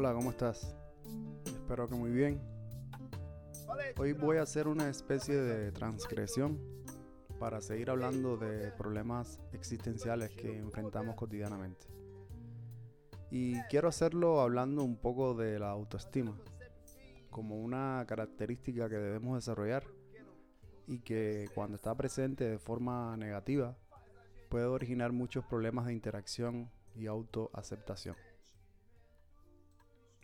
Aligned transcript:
Hola, 0.00 0.14
¿cómo 0.14 0.30
estás? 0.30 0.76
Espero 1.44 1.88
que 1.88 1.96
muy 1.96 2.12
bien. 2.12 2.40
Hoy 3.98 4.12
voy 4.12 4.36
a 4.36 4.42
hacer 4.42 4.68
una 4.68 4.88
especie 4.88 5.34
de 5.34 5.72
transgresión 5.72 6.56
para 7.40 7.60
seguir 7.60 7.90
hablando 7.90 8.36
de 8.36 8.70
problemas 8.70 9.40
existenciales 9.52 10.30
que 10.30 10.56
enfrentamos 10.56 11.16
cotidianamente. 11.16 11.88
Y 13.32 13.60
quiero 13.62 13.88
hacerlo 13.88 14.40
hablando 14.40 14.84
un 14.84 14.98
poco 14.98 15.34
de 15.34 15.58
la 15.58 15.70
autoestima, 15.70 16.38
como 17.28 17.56
una 17.56 18.04
característica 18.06 18.88
que 18.88 18.98
debemos 18.98 19.34
desarrollar 19.34 19.82
y 20.86 21.00
que 21.00 21.48
cuando 21.56 21.74
está 21.74 21.92
presente 21.96 22.48
de 22.48 22.60
forma 22.60 23.16
negativa 23.16 23.76
puede 24.48 24.66
originar 24.66 25.10
muchos 25.10 25.44
problemas 25.44 25.86
de 25.86 25.92
interacción 25.92 26.70
y 26.94 27.08
autoaceptación. 27.08 28.14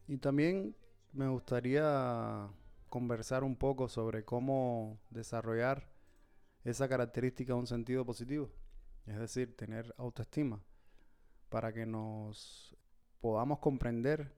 Y 0.06 0.18
también 0.18 0.76
me 1.12 1.28
gustaría 1.28 2.48
conversar 2.88 3.44
un 3.44 3.56
poco 3.56 3.88
sobre 3.88 4.24
cómo 4.24 5.00
desarrollar 5.10 5.88
esa 6.64 6.88
característica 6.88 7.52
en 7.52 7.60
un 7.60 7.66
sentido 7.66 8.04
positivo, 8.04 8.50
es 9.06 9.18
decir, 9.18 9.56
tener 9.56 9.94
autoestima, 9.98 10.62
para 11.48 11.72
que 11.72 11.86
nos 11.86 12.76
podamos 13.20 13.58
comprender 13.58 14.34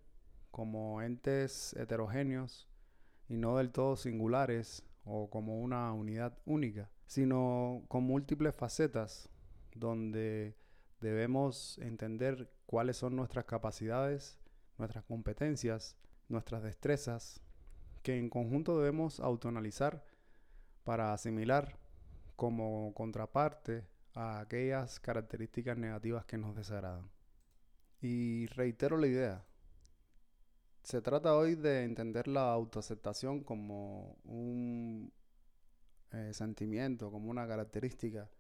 como 0.51 1.03
entes 1.03 1.75
heterogéneos 1.75 2.69
y 3.29 3.37
no 3.37 3.57
del 3.57 3.73
todo 3.73 3.97
singulares 3.97 4.85
o 5.05 5.29
como 5.31 5.61
una 5.61 5.93
unidad 5.93 6.39
única, 6.47 6.91
sino 7.07 7.85
con 7.89 8.05
múltiples 8.05 8.55
facetas 8.55 9.29
donde 9.75 10.57
debemos 11.01 11.79
entender 11.79 12.51
cuáles 12.67 12.97
son 12.97 13.17
nuestras 13.17 13.45
capacidades, 13.45 14.39
nuestras 14.79 15.05
competencias, 15.05 15.97
nuestras 16.29 16.63
destrezas, 16.63 17.41
que 18.03 18.19
en 18.19 18.31
conjunto 18.31 18.79
debemos 18.79 19.21
autoanalizar 19.21 20.05
para 20.85 21.13
asimilar 21.13 21.79
como 22.37 22.93
contraparte 22.95 23.85
a 24.15 24.41
aquellas 24.41 25.01
características 25.01 25.77
negativas 25.77 26.25
que 26.25 26.39
nos 26.39 26.55
desagradan. 26.55 27.11
Y 28.01 28.47
reitero 28.47 28.97
la 28.97 29.07
idea, 29.07 29.45
se 30.83 31.03
trata 31.03 31.37
hoy 31.37 31.57
de 31.57 31.83
entender 31.83 32.29
la 32.29 32.53
autoaceptación 32.53 33.43
como 33.43 34.17
un 34.25 35.13
eh, 36.13 36.31
sentimiento, 36.33 37.11
como 37.11 37.29
una 37.29 37.49
característica 37.49 38.31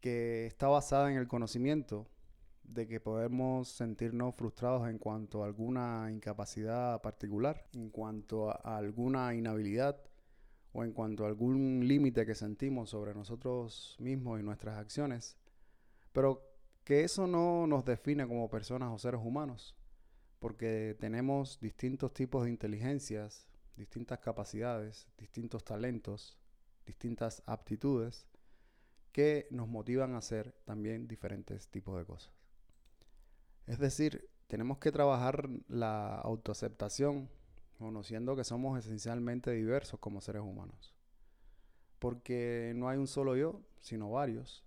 que 0.00 0.46
está 0.46 0.68
basada 0.68 1.10
en 1.10 1.18
el 1.18 1.26
conocimiento 1.26 2.06
de 2.68 2.86
que 2.86 3.00
podemos 3.00 3.68
sentirnos 3.68 4.34
frustrados 4.34 4.88
en 4.88 4.98
cuanto 4.98 5.42
a 5.42 5.46
alguna 5.46 6.10
incapacidad 6.10 7.00
particular, 7.00 7.64
en 7.74 7.90
cuanto 7.90 8.50
a 8.50 8.76
alguna 8.76 9.34
inhabilidad 9.34 10.00
o 10.72 10.84
en 10.84 10.92
cuanto 10.92 11.24
a 11.24 11.28
algún 11.28 11.86
límite 11.86 12.26
que 12.26 12.34
sentimos 12.34 12.90
sobre 12.90 13.14
nosotros 13.14 13.96
mismos 13.98 14.40
y 14.40 14.42
nuestras 14.42 14.78
acciones, 14.78 15.36
pero 16.12 16.42
que 16.84 17.02
eso 17.02 17.26
no 17.26 17.66
nos 17.66 17.84
define 17.84 18.26
como 18.26 18.50
personas 18.50 18.92
o 18.92 18.98
seres 18.98 19.20
humanos, 19.22 19.74
porque 20.38 20.96
tenemos 21.00 21.58
distintos 21.60 22.12
tipos 22.12 22.44
de 22.44 22.50
inteligencias, 22.50 23.48
distintas 23.76 24.18
capacidades, 24.18 25.08
distintos 25.16 25.64
talentos, 25.64 26.36
distintas 26.84 27.42
aptitudes 27.46 28.26
que 29.12 29.48
nos 29.50 29.66
motivan 29.66 30.14
a 30.14 30.18
hacer 30.18 30.52
también 30.64 31.08
diferentes 31.08 31.68
tipos 31.68 31.98
de 31.98 32.04
cosas. 32.04 32.35
Es 33.66 33.78
decir, 33.78 34.28
tenemos 34.46 34.78
que 34.78 34.92
trabajar 34.92 35.48
la 35.68 36.16
autoaceptación, 36.16 37.28
conociendo 37.78 38.36
que 38.36 38.44
somos 38.44 38.78
esencialmente 38.78 39.50
diversos 39.50 39.98
como 40.00 40.20
seres 40.20 40.42
humanos. 40.42 40.94
Porque 41.98 42.72
no 42.76 42.88
hay 42.88 42.98
un 42.98 43.06
solo 43.06 43.36
yo, 43.36 43.60
sino 43.80 44.10
varios, 44.10 44.64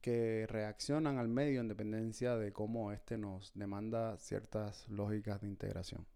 que 0.00 0.46
reaccionan 0.48 1.18
al 1.18 1.28
medio 1.28 1.60
en 1.60 1.68
dependencia 1.68 2.36
de 2.36 2.52
cómo 2.52 2.92
éste 2.92 3.18
nos 3.18 3.52
demanda 3.54 4.16
ciertas 4.18 4.88
lógicas 4.88 5.40
de 5.40 5.48
integración. 5.48 6.06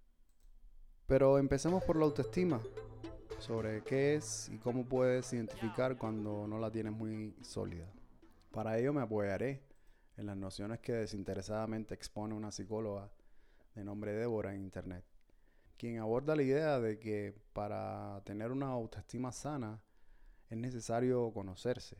Pero 1.06 1.38
empecemos 1.38 1.84
por 1.84 1.97
la 1.97 2.04
autoestima, 2.04 2.62
sobre 3.38 3.82
qué 3.82 4.14
es 4.14 4.48
y 4.48 4.59
cómo 4.59 4.87
puedes 4.87 5.32
identificar 5.32 5.98
cuando 5.98 6.47
no 6.47 6.59
la 6.59 6.70
tienes 6.70 6.93
muy 6.93 7.34
sólida. 7.43 7.87
Para 8.50 8.78
ello 8.78 8.93
me 8.93 9.03
apoyaré 9.03 9.62
en 10.16 10.26
las 10.26 10.36
nociones 10.36 10.80
que 10.80 10.92
desinteresadamente 10.92 11.94
expone 11.94 12.34
una 12.34 12.52
psicóloga 12.52 13.10
de 13.75 13.84
nombre 13.84 14.12
Débora 14.12 14.54
en 14.54 14.62
Internet, 14.62 15.04
quien 15.76 15.98
aborda 15.98 16.36
la 16.36 16.42
idea 16.42 16.80
de 16.80 16.98
que 16.98 17.34
para 17.52 18.22
tener 18.25 18.52
una 18.52 18.69
autoestima 18.69 19.32
sana 19.32 19.82
es 20.48 20.58
necesario 20.58 21.32
conocerse 21.32 21.97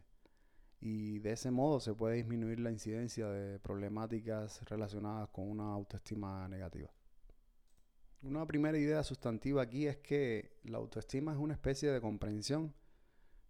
y 0.80 1.19
de 1.20 1.32
ese 1.32 1.50
modo 1.50 1.80
se 1.80 1.94
puede 1.94 2.16
disminuir 2.16 2.60
la 2.60 2.70
incidencia 2.70 3.26
de 3.28 3.58
problemáticas 3.58 4.62
relacionadas 4.66 5.31
con 5.31 5.50
una 5.50 5.72
autoestima 5.72 6.46
negativa. 6.46 6.91
Una 8.22 8.46
primera 8.46 8.78
idea 8.78 9.02
sustantiva 9.02 9.62
aquí 9.62 9.86
es 9.86 9.96
que 9.96 10.58
la 10.64 10.78
autoestima 10.78 11.32
es 11.32 11.38
una 11.38 11.54
especie 11.54 11.91
de 11.91 12.00
comprensión 12.00 12.75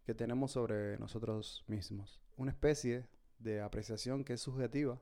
que 0.05 0.15
tenemos 0.15 0.53
sobre 0.53 0.99
nosotros 0.99 1.65
mismos, 1.67 2.21
una 2.37 2.51
especie 2.53 3.07
de 3.39 3.61
apreciación 3.61 4.25
que 4.25 4.35
es 4.35 4.41
subjetiva 4.41 5.01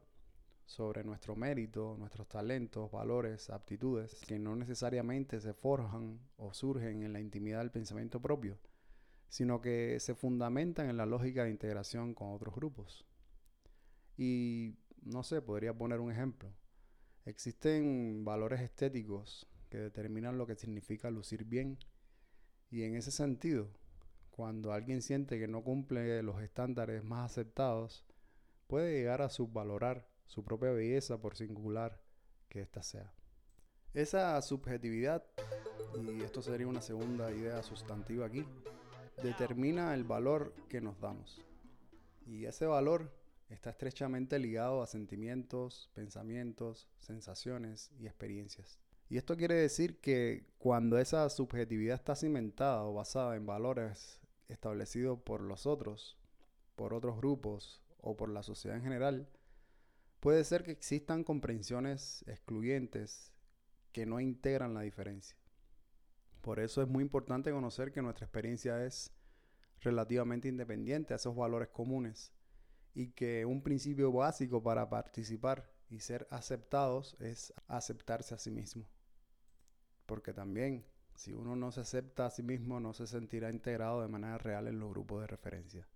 sobre 0.65 1.04
nuestro 1.04 1.37
mérito, 1.37 1.97
nuestros 1.98 2.28
talentos, 2.28 2.91
valores, 2.91 3.50
aptitudes, 3.50 4.20
que 4.26 4.38
no 4.38 4.56
necesariamente 4.56 5.41
se 5.41 5.53
forjan 5.54 6.20
o 6.37 6.54
surgen 6.54 7.03
en 7.03 7.12
la 7.12 7.20
intimidad 7.20 7.59
del 7.59 7.70
pensamiento 7.70 8.20
propio, 8.20 8.59
sino 9.28 9.60
que 9.60 9.98
se 10.00 10.15
fundamentan 10.15 10.88
en 10.88 10.97
la 10.97 11.06
lógica 11.06 11.44
de 11.44 11.50
integración 11.50 12.15
con 12.15 12.32
otros 12.32 12.54
grupos. 12.54 13.06
Y 14.16 14.76
no 15.03 15.22
sé, 15.22 15.43
podría 15.43 15.75
poner 15.76 16.00
un 16.00 16.12
ejemplo. 16.12 16.53
Existen 17.25 18.25
valores 18.25 18.60
estéticos 18.60 19.47
que 19.69 19.78
determinan 19.78 20.38
lo 20.38 20.47
que 20.47 20.56
significa 20.56 21.10
lucir 21.10 21.44
bien 21.44 21.78
y 22.72 22.84
en 22.84 22.97
ese 22.97 23.10
sentido, 23.10 23.69
cuando 24.31 24.72
alguien 24.72 25.03
siente 25.03 25.38
que 25.38 25.47
no 25.47 25.62
cumple 25.62 26.22
los 26.22 26.41
estándares 26.43 27.04
más 27.04 27.31
aceptados, 27.31 28.06
puede 28.67 28.93
llegar 28.93 29.23
a 29.23 29.28
subvalorar 29.28 30.09
su 30.27 30.45
propia 30.45 30.71
belleza 30.71 31.21
por 31.21 31.37
singular 31.37 32.00
que 32.49 32.61
ésta 32.61 32.83
sea. 32.83 33.12
Esa 33.95 34.41
subjetividad, 34.41 35.23
y 36.00 36.23
esto 36.23 36.41
sería 36.41 36.67
una 36.67 36.81
segunda 36.81 37.31
idea 37.31 37.62
sustantiva 37.62 38.27
aquí, 38.27 38.47
determina 39.23 39.95
el 39.95 40.05
valor 40.05 40.55
que 40.69 40.81
nos 40.81 40.99
damos. 40.99 41.45
Y 42.27 42.47
ese 42.47 42.67
valor 42.67 43.12
está 43.50 43.71
estrechamente 43.71 44.39
ligado 44.39 44.83
a 44.83 44.87
sentimientos, 44.87 45.91
pensamientos, 45.94 46.89
sensaciones 46.99 47.91
y 47.99 48.06
experiencias. 48.06 48.79
Y 49.11 49.19
esto 49.19 49.37
quiere 49.37 49.56
decir 49.56 50.00
que 50.00 50.47
cuando 50.56 50.99
esa 50.99 51.29
subjetividad 51.29 51.97
está 51.97 52.15
cimentada 52.17 52.84
o 52.84 52.94
basada 52.94 53.37
en 53.37 53.44
valores 53.44 54.23
establecidos 54.49 55.21
por 55.21 55.43
los 55.43 55.67
otros, 55.67 56.17
por 56.77 56.94
otros 56.94 57.19
grupos 57.19 57.81
o 58.03 58.17
por 58.17 58.29
la 58.29 58.43
sociedad 58.43 58.77
en 58.77 58.83
general, 58.83 59.29
puede 60.21 60.44
ser 60.44 60.62
que 60.62 60.73
existan 60.73 61.25
comprensiones 61.25 62.25
excluyentes 62.29 63.32
que 63.93 64.05
no 64.05 64.21
integran 64.21 64.75
la 64.75 64.82
diferencia. 64.82 65.37
Por 66.43 66.61
eso 66.61 66.82
es 66.82 66.88
muy 66.88 67.03
importante 67.03 67.53
conocer 67.53 67.93
que 67.93 68.03
nuestra 68.03 68.26
experiencia 68.26 68.85
es 68.85 69.12
relativamente 69.81 70.49
independiente 70.49 71.12
a 71.12 71.17
esos 71.17 71.35
valores 71.35 71.69
comunes 71.69 72.32
y 72.94 73.12
que 73.12 73.47
un 73.47 73.62
principio 73.62 74.12
básico 74.12 74.62
para 74.62 74.88
participar 74.91 75.73
y 75.88 76.00
ser 76.00 76.26
aceptados 76.31 77.17
es 77.21 77.55
aceptarse 77.69 78.35
a 78.35 78.38
sí 78.38 78.50
mismo. 78.50 78.87
Porque 80.06 80.32
también, 80.32 80.85
si 81.15 81.32
uno 81.32 81.55
no 81.55 81.71
se 81.71 81.81
acepta 81.81 82.26
a 82.26 82.31
sí 82.31 82.43
mismo, 82.43 82.81
no 82.81 82.93
se 82.93 83.06
sentirá 83.06 83.50
integrado 83.50 84.03
de 84.03 84.09
manera 84.09 84.38
real 84.38 84.67
en 84.67 84.79
los 84.79 84.91
grupos 84.91 85.21
de 85.21 85.26
referencia. 85.26 85.88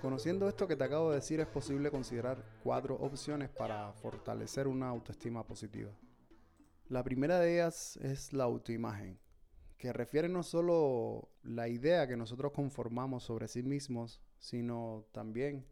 Conociendo 0.00 0.48
esto 0.48 0.66
que 0.66 0.76
te 0.76 0.84
acabo 0.84 1.10
de 1.10 1.16
decir, 1.16 1.40
es 1.40 1.46
posible 1.46 1.90
considerar 1.90 2.42
cuatro 2.64 2.94
opciones 2.94 3.50
para 3.50 3.92
fortalecer 3.92 4.66
una 4.66 4.88
autoestima 4.88 5.46
positiva. 5.46 5.90
La 6.88 7.04
primera 7.04 7.38
de 7.38 7.56
ellas 7.56 7.98
es 7.98 8.32
la 8.32 8.44
autoimagen, 8.44 9.20
que 9.76 9.92
refiere 9.92 10.26
no 10.30 10.42
solo 10.42 11.28
la 11.42 11.68
idea 11.68 12.08
que 12.08 12.16
nosotros 12.16 12.52
conformamos 12.52 13.24
sobre 13.24 13.46
sí 13.46 13.62
mismos, 13.62 14.22
sino 14.38 15.04
también 15.12 15.66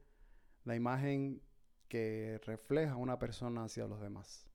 la 0.64 0.76
imagen 0.76 1.40
que 1.88 2.38
refleja 2.44 2.96
una 2.96 3.18
persona 3.18 3.64
hacia 3.64 3.88
los 3.88 4.02
demás, 4.02 4.46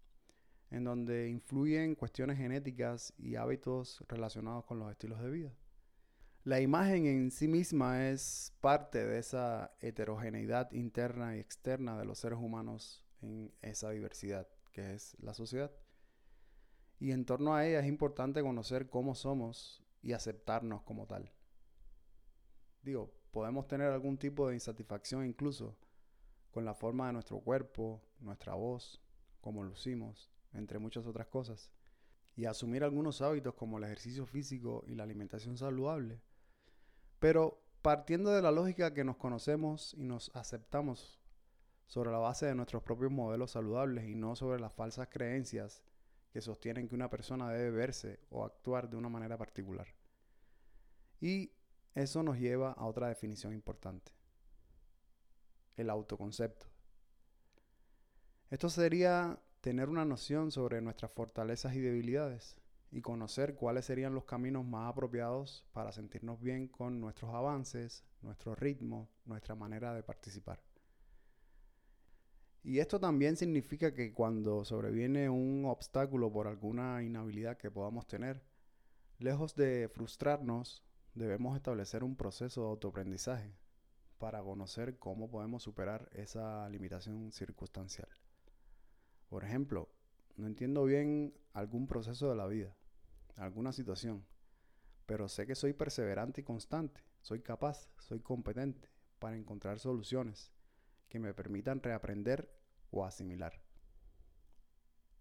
en 0.70 0.84
donde 0.84 1.30
influyen 1.30 1.96
cuestiones 1.96 2.38
genéticas 2.38 3.12
y 3.18 3.38
hábitos 3.38 4.04
relacionados 4.08 4.66
con 4.66 4.78
los 4.78 4.92
estilos 4.92 5.20
de 5.20 5.32
vida. 5.32 5.52
La 6.46 6.60
imagen 6.60 7.06
en 7.06 7.32
sí 7.32 7.48
misma 7.48 8.10
es 8.10 8.54
parte 8.60 9.06
de 9.06 9.18
esa 9.18 9.74
heterogeneidad 9.80 10.70
interna 10.74 11.38
y 11.38 11.40
externa 11.40 11.98
de 11.98 12.04
los 12.04 12.20
seres 12.20 12.38
humanos 12.38 13.06
en 13.22 13.54
esa 13.62 13.92
diversidad 13.92 14.46
que 14.74 14.94
es 14.94 15.16
la 15.22 15.34
sociedad. 15.34 15.72
Y 17.00 17.12
en 17.12 17.24
torno 17.24 17.56
a 17.56 17.66
ella 17.66 17.80
es 17.80 17.88
importante 17.88 18.42
conocer 18.42 18.90
cómo 18.90 19.16
somos 19.16 19.82
y 20.02 20.12
aceptarnos 20.12 20.82
como 20.82 21.08
tal. 21.08 21.32
Digo, 22.82 23.14
podemos 23.32 23.66
tener 23.70 23.88
algún 23.94 24.18
tipo 24.18 24.50
de 24.50 24.56
insatisfacción 24.56 25.26
incluso 25.26 25.78
con 26.52 26.66
la 26.66 26.74
forma 26.74 27.08
de 27.08 27.14
nuestro 27.14 27.40
cuerpo, 27.40 28.04
nuestra 28.20 28.54
voz, 28.54 29.02
cómo 29.40 29.64
lucimos, 29.64 30.30
entre 30.52 30.78
muchas 30.78 31.08
otras 31.08 31.28
cosas. 31.28 31.72
Y 32.36 32.44
asumir 32.44 32.84
algunos 32.84 33.22
hábitos 33.22 33.54
como 33.54 33.78
el 33.78 33.86
ejercicio 33.86 34.26
físico 34.26 34.84
y 34.88 34.96
la 34.96 35.04
alimentación 35.04 35.58
saludable. 35.58 36.20
Pero 37.24 37.58
partiendo 37.82 38.32
de 38.32 38.42
la 38.42 38.52
lógica 38.52 38.94
que 38.94 39.06
nos 39.06 39.16
conocemos 39.16 39.94
y 39.94 40.04
nos 40.04 40.30
aceptamos 40.36 41.22
sobre 41.88 42.12
la 42.12 42.18
base 42.18 42.48
de 42.48 42.54
nuestros 42.54 42.84
propios 42.84 43.14
modelos 43.14 43.52
saludables 43.52 44.10
y 44.10 44.14
no 44.14 44.36
sobre 44.36 44.60
las 44.60 44.74
falsas 44.74 45.08
creencias 45.10 45.82
que 46.34 46.42
sostienen 46.42 46.90
que 46.90 46.96
una 46.96 47.10
persona 47.10 47.50
debe 47.50 47.72
verse 47.72 48.20
o 48.30 48.44
actuar 48.44 48.90
de 48.90 48.98
una 48.98 49.08
manera 49.08 49.38
particular. 49.38 49.88
Y 51.22 51.54
eso 51.96 52.24
nos 52.24 52.38
lleva 52.40 52.74
a 52.74 52.86
otra 52.88 53.08
definición 53.08 53.54
importante, 53.54 54.12
el 55.78 55.90
autoconcepto. 55.90 56.66
Esto 58.50 58.70
sería 58.70 59.40
tener 59.62 59.88
una 59.88 60.04
noción 60.04 60.52
sobre 60.52 60.82
nuestras 60.82 61.14
fortalezas 61.14 61.74
y 61.74 61.80
debilidades 61.80 62.58
y 62.94 63.02
conocer 63.02 63.56
cuáles 63.56 63.86
serían 63.86 64.14
los 64.14 64.26
caminos 64.26 64.64
más 64.64 64.92
apropiados 64.92 65.66
para 65.74 65.92
sentirnos 65.92 66.40
bien 66.40 66.68
con 66.68 67.02
nuestros 67.02 67.34
avances, 67.34 68.06
nuestro 68.22 68.54
ritmo, 68.54 69.10
nuestra 69.26 69.56
manera 69.56 69.96
de 69.96 70.04
participar. 70.04 70.62
Y 72.62 72.78
esto 72.78 73.00
también 73.00 73.36
significa 73.36 73.96
que 73.96 74.14
cuando 74.14 74.64
sobreviene 74.64 75.28
un 75.28 75.66
obstáculo 75.66 76.32
por 76.32 76.48
alguna 76.48 77.02
inhabilidad 77.02 77.58
que 77.58 77.72
podamos 77.72 78.06
tener, 78.06 78.44
lejos 79.18 79.56
de 79.56 79.90
frustrarnos, 79.92 80.84
debemos 81.16 81.56
establecer 81.56 82.04
un 82.04 82.16
proceso 82.16 82.62
de 82.62 82.68
autoaprendizaje 82.68 83.56
para 84.20 84.44
conocer 84.44 85.00
cómo 85.00 85.32
podemos 85.32 85.64
superar 85.64 86.10
esa 86.14 86.70
limitación 86.70 87.32
circunstancial. 87.32 88.08
Por 89.30 89.44
ejemplo, 89.44 89.90
no 90.38 90.46
entiendo 90.46 90.86
bien 90.86 91.34
algún 91.54 91.88
proceso 91.88 92.30
de 92.30 92.36
la 92.36 92.46
vida, 92.46 92.76
alguna 93.36 93.72
situación, 93.72 94.26
pero 95.06 95.28
sé 95.28 95.46
que 95.46 95.56
soy 95.56 95.74
perseverante 95.74 96.42
y 96.42 96.44
constante, 96.44 97.02
soy 97.22 97.42
capaz, 97.42 97.90
soy 98.00 98.20
competente 98.20 98.90
para 99.20 99.36
encontrar 99.36 99.80
soluciones 99.80 100.52
que 101.10 101.20
me 101.20 101.34
permitan 101.34 101.82
reaprender 101.82 102.50
o 102.92 103.06
asimilar. 103.06 103.62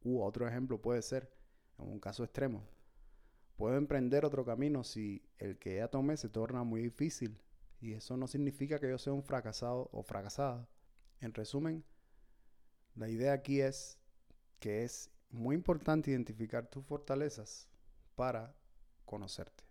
U 0.04 0.22
otro 0.22 0.48
ejemplo 0.48 0.80
puede 0.80 1.02
ser, 1.02 1.32
en 1.78 1.88
un 1.88 2.00
caso 2.00 2.24
extremo, 2.24 2.66
puedo 3.56 3.76
emprender 3.76 4.24
otro 4.24 4.44
camino 4.44 4.84
si 4.84 5.24
el 5.38 5.58
que 5.58 5.76
ya 5.76 5.88
tomé 5.88 6.16
se 6.16 6.28
torna 6.28 6.64
muy 6.64 6.82
difícil 6.82 7.40
y 7.80 7.92
eso 7.92 8.16
no 8.16 8.26
significa 8.26 8.78
que 8.78 8.88
yo 8.88 8.98
sea 8.98 9.12
un 9.12 9.22
fracasado 9.22 9.88
o 9.92 10.02
fracasada. 10.02 10.68
En 11.20 11.34
resumen, 11.34 11.84
la 12.94 13.08
idea 13.08 13.32
aquí 13.32 13.60
es 13.60 13.98
que 14.58 14.84
es 14.84 15.10
muy 15.30 15.56
importante 15.56 16.10
identificar 16.10 16.68
tus 16.68 16.84
fortalezas 16.84 17.68
para 18.14 18.54
conocerte. 19.04 19.64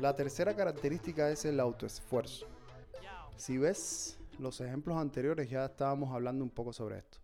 La 0.00 0.14
tercera 0.14 0.54
característica 0.54 1.30
es 1.30 1.44
el 1.44 1.58
autoesfuerzo. 1.58 2.46
Si 3.36 3.58
ves 3.58 4.18
los 4.38 4.60
ejemplos 4.60 4.98
anteriores 4.98 5.48
ya 5.48 5.64
estábamos 5.64 6.14
hablando 6.14 6.44
un 6.44 6.50
poco 6.50 6.72
sobre 6.72 6.98
esto. 6.98 7.18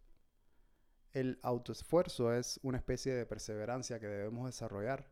El 1.12 1.38
autoesfuerzo 1.42 2.32
es 2.32 2.58
una 2.62 2.78
especie 2.78 3.12
de 3.12 3.26
perseverancia 3.26 4.00
que 4.00 4.06
debemos 4.06 4.46
desarrollar 4.46 5.06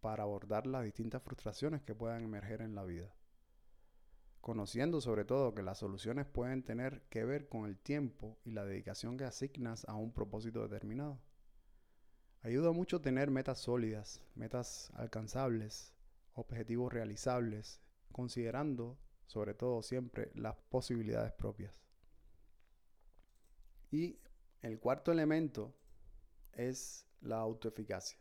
para 0.00 0.24
abordar 0.24 0.66
las 0.66 0.84
distintas 0.84 1.22
frustraciones 1.22 1.82
que 1.82 1.94
puedan 1.94 2.22
emerger 2.22 2.60
en 2.60 2.74
la 2.74 2.84
vida. 2.84 3.14
Conociendo 4.42 5.00
sobre 5.00 5.24
todo 5.24 5.54
que 5.54 5.62
las 5.62 5.78
soluciones 5.78 6.26
pueden 6.26 6.62
tener 6.62 7.02
que 7.08 7.24
ver 7.24 7.48
con 7.48 7.64
el 7.64 7.78
tiempo 7.78 8.38
y 8.44 8.50
la 8.50 8.64
dedicación 8.64 9.16
que 9.16 9.24
asignas 9.24 9.86
a 9.88 9.94
un 9.94 10.12
propósito 10.12 10.62
determinado. 10.62 11.18
Ayuda 12.42 12.72
mucho 12.72 13.02
tener 13.02 13.30
metas 13.30 13.58
sólidas, 13.58 14.22
metas 14.34 14.90
alcanzables, 14.94 15.92
objetivos 16.32 16.90
realizables, 16.90 17.82
considerando 18.12 18.96
sobre 19.26 19.52
todo 19.52 19.82
siempre 19.82 20.30
las 20.34 20.56
posibilidades 20.70 21.32
propias. 21.32 21.74
Y 23.90 24.18
el 24.62 24.78
cuarto 24.80 25.12
elemento 25.12 25.74
es 26.52 27.06
la 27.20 27.36
autoeficacia. 27.36 28.18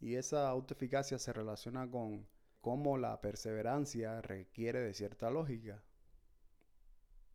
Y 0.00 0.14
esa 0.14 0.48
autoeficacia 0.48 1.18
se 1.18 1.32
relaciona 1.34 1.90
con 1.90 2.26
cómo 2.62 2.96
la 2.96 3.20
perseverancia 3.20 4.22
requiere 4.22 4.80
de 4.80 4.94
cierta 4.94 5.30
lógica, 5.30 5.82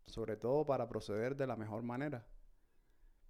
sobre 0.07 0.38
todo 0.38 0.65
para 0.65 0.89
proceder 0.89 1.35
de 1.35 1.45
la 1.47 1.56
mejor 1.56 1.83
manera, 1.83 2.25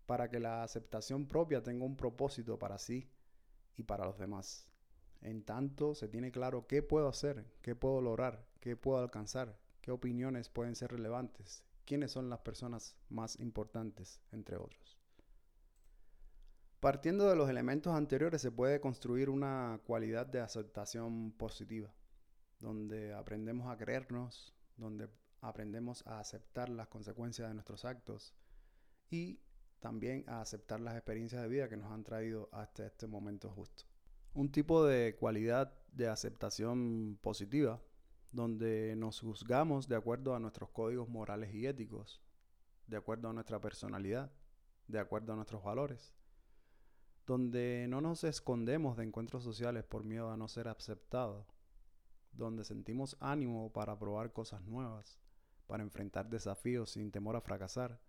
para 0.07 0.29
que 0.29 0.39
la 0.39 0.63
aceptación 0.63 1.27
propia 1.27 1.61
tenga 1.61 1.85
un 1.85 1.95
propósito 1.95 2.57
para 2.57 2.79
sí 2.79 3.07
y 3.75 3.83
para 3.83 4.05
los 4.05 4.17
demás. 4.17 4.67
En 5.21 5.43
tanto 5.43 5.93
se 5.93 6.07
tiene 6.07 6.31
claro 6.31 6.65
qué 6.65 6.81
puedo 6.81 7.09
hacer, 7.09 7.45
qué 7.61 7.75
puedo 7.75 8.01
lograr, 8.01 8.47
qué 8.59 8.75
puedo 8.75 8.99
alcanzar, 8.99 9.59
qué 9.81 9.91
opiniones 9.91 10.49
pueden 10.49 10.75
ser 10.75 10.91
relevantes, 10.91 11.63
quiénes 11.85 12.11
son 12.11 12.29
las 12.29 12.39
personas 12.39 12.95
más 13.09 13.39
importantes, 13.39 14.21
entre 14.31 14.55
otros. 14.55 14.97
Partiendo 16.79 17.27
de 17.27 17.35
los 17.35 17.49
elementos 17.49 17.93
anteriores 17.93 18.41
se 18.41 18.51
puede 18.51 18.79
construir 18.79 19.29
una 19.29 19.81
cualidad 19.85 20.25
de 20.25 20.39
aceptación 20.39 21.33
positiva, 21.33 21.93
donde 22.59 23.13
aprendemos 23.13 23.67
a 23.67 23.77
creernos, 23.77 24.55
donde 24.77 25.09
aprendemos 25.41 26.05
a 26.07 26.19
aceptar 26.19 26.69
las 26.69 26.87
consecuencias 26.87 27.49
de 27.49 27.55
nuestros 27.55 27.83
actos 27.83 28.33
y 29.09 29.39
también 29.79 30.23
a 30.27 30.41
aceptar 30.41 30.79
las 30.79 30.95
experiencias 30.95 31.41
de 31.41 31.47
vida 31.47 31.69
que 31.69 31.77
nos 31.77 31.91
han 31.91 32.03
traído 32.03 32.49
hasta 32.51 32.85
este 32.85 33.07
momento 33.07 33.49
justo. 33.49 33.83
Un 34.33 34.51
tipo 34.51 34.85
de 34.85 35.15
cualidad 35.15 35.73
de 35.91 36.07
aceptación 36.07 37.17
positiva, 37.21 37.81
donde 38.31 38.95
nos 38.95 39.19
juzgamos 39.19 39.87
de 39.87 39.95
acuerdo 39.95 40.35
a 40.35 40.39
nuestros 40.39 40.69
códigos 40.69 41.09
morales 41.09 41.53
y 41.53 41.65
éticos, 41.65 42.21
de 42.87 42.97
acuerdo 42.97 43.29
a 43.29 43.33
nuestra 43.33 43.59
personalidad, 43.59 44.31
de 44.87 44.99
acuerdo 44.99 45.33
a 45.33 45.35
nuestros 45.35 45.63
valores, 45.63 46.13
donde 47.25 47.87
no 47.89 47.99
nos 47.99 48.23
escondemos 48.23 48.97
de 48.97 49.03
encuentros 49.03 49.43
sociales 49.43 49.83
por 49.83 50.03
miedo 50.03 50.31
a 50.31 50.37
no 50.37 50.47
ser 50.47 50.67
aceptados, 50.67 51.45
donde 52.31 52.63
sentimos 52.63 53.17
ánimo 53.19 53.71
para 53.73 53.97
probar 53.97 54.31
cosas 54.31 54.61
nuevas, 54.61 55.19
para 55.65 55.83
enfrentar 55.83 56.29
desafíos 56.29 56.91
sin 56.91 57.11
temor 57.11 57.35
a 57.35 57.41
fracasar, 57.41 57.99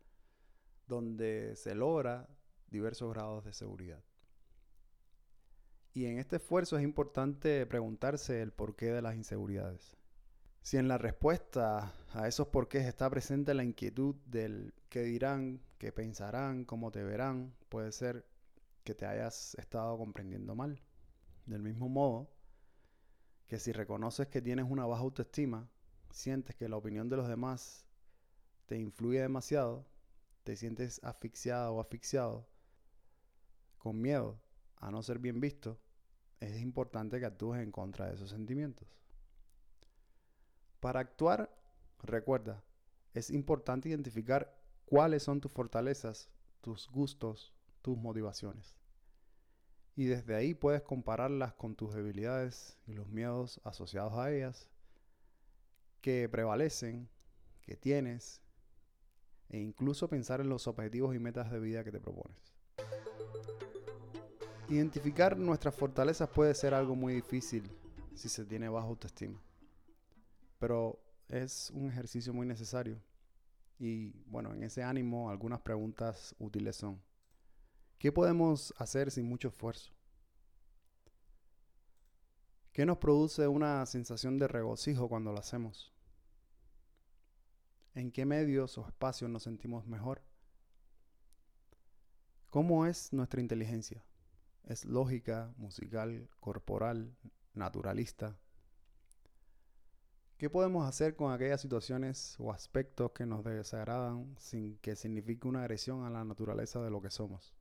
donde 0.89 1.55
se 1.57 1.75
logra 1.75 2.29
diversos 2.71 3.13
grados 3.13 3.45
de 3.45 3.53
seguridad. 3.53 4.03
Y 5.95 6.07
en 6.07 6.19
este 6.19 6.37
esfuerzo 6.37 6.77
es 6.77 6.85
importante 6.85 7.67
preguntarse 7.67 8.43
el 8.43 8.53
porqué 8.53 8.93
de 8.93 9.03
las 9.03 9.17
inseguridades. 9.17 9.97
Si 10.63 10.77
en 10.77 10.89
la 10.89 10.99
respuesta 10.99 11.95
a 12.13 12.29
esos 12.29 12.49
porqués 12.49 12.87
está 12.87 13.09
presente 13.09 13.55
la 13.55 13.65
inquietud 13.65 14.17
del 14.27 14.75
qué 14.89 15.03
dirán, 15.03 15.63
qué 15.79 15.93
pensarán, 15.93 16.65
cómo 16.65 16.91
te 16.91 17.03
verán, 17.03 17.55
puede 17.69 17.93
ser 17.93 18.27
que 18.85 18.95
te 18.95 19.07
hayas 19.07 19.55
estado 19.55 19.97
comprendiendo 19.97 20.55
mal. 20.55 20.83
Del 21.47 21.63
mismo 21.63 21.89
modo 21.89 22.31
que 23.47 23.59
si 23.59 23.73
reconoces 23.73 24.29
que 24.29 24.43
tienes 24.43 24.67
una 24.69 24.85
baja 24.85 25.03
autoestima, 25.03 25.71
sientes 26.11 26.55
que 26.55 26.69
la 26.69 26.77
opinión 26.77 27.09
de 27.09 27.17
los 27.17 27.29
demás 27.29 27.87
te 28.67 28.77
influye 28.77 29.21
demasiado, 29.21 29.87
te 30.49 30.57
sientes 30.57 30.99
asfixiada 31.05 31.71
o 31.71 31.79
asfixiado, 31.79 32.49
con 33.77 34.01
miedo 34.01 34.41
a 34.77 34.91
no 34.91 35.03
ser 35.03 35.19
bien 35.19 35.41
visto, 35.41 35.79
es 36.41 36.63
importante 36.63 37.21
que 37.21 37.27
actúes 37.27 37.61
en 37.61 37.71
contra 37.71 38.07
de 38.07 38.15
esos 38.15 38.31
sentimientos. 38.31 38.89
Para 40.81 41.01
actuar, 41.01 41.55
recuerda, 42.03 42.65
es 43.13 43.29
importante 43.29 43.91
identificar 43.91 44.59
cuáles 44.87 45.23
son 45.23 45.39
tus 45.43 45.53
fortalezas, 45.53 46.31
tus 46.63 46.89
gustos, 46.89 47.53
tus 47.83 47.99
motivaciones. 47.99 48.75
Y 49.97 50.07
desde 50.07 50.35
ahí 50.35 50.55
puedes 50.55 50.81
compararlas 50.81 51.53
con 51.53 51.77
tus 51.77 51.93
debilidades 51.93 52.79
y 52.87 52.95
los 52.95 53.11
miedos 53.11 53.61
asociados 53.65 54.15
a 54.15 54.33
ellas 54.33 54.67
que 56.01 56.27
prevalecen, 56.27 57.11
que 57.61 57.77
tienes, 57.77 58.41
e 59.49 59.59
incluso 59.59 60.09
pensar 60.09 60.41
en 60.41 60.49
los 60.49 60.67
objetivos 60.67 61.15
y 61.15 61.19
metas 61.19 61.51
de 61.51 61.61
vida 61.61 61.85
que 61.85 61.93
te 61.93 62.01
propones. 62.01 62.37
Identificar 64.69 65.39
nuestras 65.39 65.75
fortalezas 65.75 66.29
puede 66.29 66.55
ser 66.55 66.75
algo 66.75 66.95
muy 66.95 67.15
difícil 67.15 67.71
si 68.15 68.29
se 68.29 68.45
tiene 68.45 68.69
baja 68.69 68.87
autoestima. 68.87 69.41
Pero 70.59 71.01
es 71.29 71.71
un 71.71 71.89
ejercicio 71.89 72.35
muy 72.35 72.47
necesario. 72.47 73.01
Y 73.79 74.11
bueno, 74.27 74.53
en 74.53 74.65
ese 74.65 74.83
ánimo 74.83 75.31
algunas 75.31 75.61
preguntas 75.61 76.35
útiles 76.39 76.77
son. 76.77 77.01
¿Qué 77.99 78.13
podemos 78.13 78.75
hacer 78.77 79.11
sin 79.11 79.27
mucho 79.27 79.49
esfuerzo? 79.49 79.93
¿Qué 82.73 82.85
nos 82.85 82.99
produce 82.99 83.49
una 83.49 83.85
sensación 83.87 84.39
de 84.39 84.49
regocijo 84.49 85.09
cuando 85.09 85.33
lo 85.33 85.39
hacemos? 85.39 85.93
¿En 87.99 88.13
qué 88.13 88.25
medios 88.25 88.79
o 88.79 88.87
espacios 88.87 89.29
nos 89.29 89.43
sentimos 89.43 89.85
mejor? 89.89 90.23
¿Cómo 92.49 92.87
es 92.87 93.13
nuestra 93.13 93.41
inteligencia? 93.41 94.05
¿Es 94.63 94.85
lógica, 94.85 95.53
musical, 95.57 96.31
corporal, 96.39 97.17
naturalista? 97.55 98.39
¿Qué 100.37 100.49
podemos 100.49 100.89
hacer 100.89 101.17
con 101.17 101.33
aquellas 101.33 101.61
situaciones 101.61 102.37
o 102.39 102.53
aspectos 102.53 103.11
que 103.11 103.27
nos 103.27 103.43
desagradan 103.43 104.37
sin 104.39 104.79
que 104.79 104.95
signifique 104.95 105.49
una 105.49 105.63
agresión 105.63 106.05
a 106.05 106.11
la 106.11 106.23
naturaleza 106.23 106.81
de 106.81 106.91
lo 106.91 107.03
que 107.03 107.11
somos? 107.11 107.53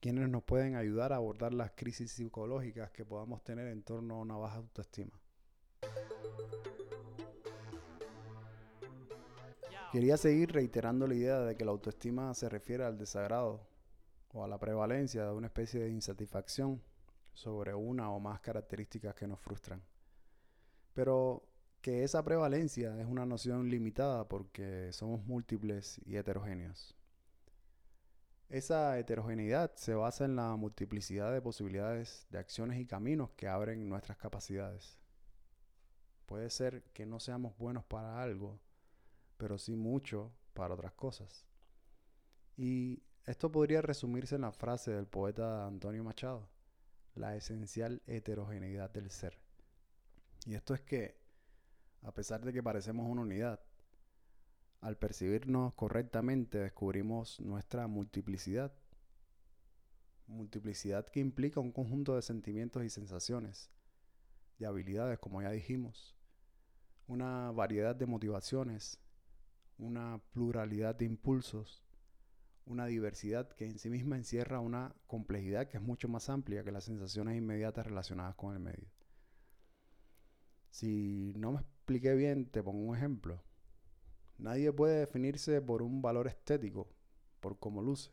¿Quiénes 0.00 0.28
nos 0.28 0.42
pueden 0.42 0.76
ayudar 0.76 1.14
a 1.14 1.16
abordar 1.16 1.54
las 1.54 1.70
crisis 1.70 2.12
psicológicas 2.12 2.90
que 2.90 3.06
podamos 3.06 3.42
tener 3.42 3.68
en 3.68 3.82
torno 3.82 4.16
a 4.16 4.20
una 4.20 4.36
baja 4.36 4.56
autoestima? 4.56 5.18
Quería 9.92 10.16
seguir 10.16 10.50
reiterando 10.52 11.06
la 11.06 11.14
idea 11.14 11.40
de 11.40 11.54
que 11.54 11.66
la 11.66 11.70
autoestima 11.70 12.32
se 12.32 12.48
refiere 12.48 12.82
al 12.82 12.96
desagrado 12.96 13.68
o 14.32 14.42
a 14.42 14.48
la 14.48 14.58
prevalencia 14.58 15.26
de 15.26 15.32
una 15.32 15.48
especie 15.48 15.80
de 15.80 15.90
insatisfacción 15.90 16.82
sobre 17.34 17.74
una 17.74 18.10
o 18.10 18.18
más 18.18 18.40
características 18.40 19.14
que 19.14 19.26
nos 19.26 19.38
frustran. 19.38 19.82
Pero 20.94 21.46
que 21.82 22.04
esa 22.04 22.24
prevalencia 22.24 22.98
es 22.98 23.06
una 23.06 23.26
noción 23.26 23.68
limitada 23.68 24.26
porque 24.26 24.90
somos 24.94 25.26
múltiples 25.26 26.00
y 26.06 26.16
heterogéneos. 26.16 26.96
Esa 28.48 28.98
heterogeneidad 28.98 29.74
se 29.74 29.92
basa 29.92 30.24
en 30.24 30.36
la 30.36 30.56
multiplicidad 30.56 31.34
de 31.34 31.42
posibilidades 31.42 32.26
de 32.30 32.38
acciones 32.38 32.80
y 32.80 32.86
caminos 32.86 33.32
que 33.32 33.46
abren 33.46 33.90
nuestras 33.90 34.16
capacidades. 34.16 34.98
Puede 36.24 36.48
ser 36.48 36.82
que 36.94 37.04
no 37.04 37.20
seamos 37.20 37.58
buenos 37.58 37.84
para 37.84 38.22
algo, 38.22 38.58
pero 39.42 39.58
sí 39.58 39.74
mucho 39.74 40.32
para 40.54 40.74
otras 40.74 40.92
cosas. 40.92 41.44
Y 42.56 43.02
esto 43.24 43.50
podría 43.50 43.82
resumirse 43.82 44.36
en 44.36 44.42
la 44.42 44.52
frase 44.52 44.92
del 44.92 45.08
poeta 45.08 45.66
Antonio 45.66 46.04
Machado, 46.04 46.48
la 47.16 47.34
esencial 47.34 48.00
heterogeneidad 48.06 48.90
del 48.90 49.10
ser. 49.10 49.36
Y 50.46 50.54
esto 50.54 50.74
es 50.74 50.80
que, 50.82 51.18
a 52.02 52.14
pesar 52.14 52.44
de 52.44 52.52
que 52.52 52.62
parecemos 52.62 53.04
una 53.08 53.22
unidad, 53.22 53.58
al 54.80 54.96
percibirnos 54.96 55.74
correctamente 55.74 56.58
descubrimos 56.58 57.40
nuestra 57.40 57.88
multiplicidad. 57.88 58.72
Multiplicidad 60.28 61.04
que 61.08 61.18
implica 61.18 61.58
un 61.58 61.72
conjunto 61.72 62.14
de 62.14 62.22
sentimientos 62.22 62.84
y 62.84 62.90
sensaciones, 62.90 63.72
de 64.60 64.66
habilidades, 64.66 65.18
como 65.18 65.42
ya 65.42 65.50
dijimos, 65.50 66.14
una 67.08 67.50
variedad 67.50 67.96
de 67.96 68.06
motivaciones, 68.06 69.00
una 69.78 70.20
pluralidad 70.32 70.94
de 70.94 71.04
impulsos, 71.04 71.82
una 72.66 72.86
diversidad 72.86 73.50
que 73.52 73.66
en 73.66 73.78
sí 73.78 73.90
misma 73.90 74.16
encierra 74.16 74.60
una 74.60 74.94
complejidad 75.06 75.68
que 75.68 75.78
es 75.78 75.82
mucho 75.82 76.08
más 76.08 76.30
amplia 76.30 76.64
que 76.64 76.72
las 76.72 76.84
sensaciones 76.84 77.36
inmediatas 77.36 77.86
relacionadas 77.86 78.34
con 78.34 78.54
el 78.54 78.60
medio. 78.60 78.88
Si 80.70 81.34
no 81.36 81.52
me 81.52 81.60
expliqué 81.60 82.14
bien, 82.14 82.46
te 82.46 82.62
pongo 82.62 82.84
un 82.84 82.96
ejemplo. 82.96 83.42
Nadie 84.38 84.72
puede 84.72 85.00
definirse 85.00 85.60
por 85.60 85.82
un 85.82 86.00
valor 86.00 86.26
estético, 86.28 86.88
por 87.40 87.58
cómo 87.58 87.82
luce. 87.82 88.10